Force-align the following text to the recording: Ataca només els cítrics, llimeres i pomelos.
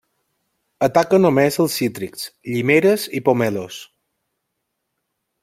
Ataca 0.85 1.19
només 1.25 1.59
els 1.63 1.75
cítrics, 1.81 2.25
llimeres 2.55 3.05
i 3.21 3.23
pomelos. 3.29 3.79